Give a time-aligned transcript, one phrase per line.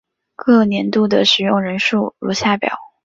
[0.35, 2.75] 各年度的使用人数如下表。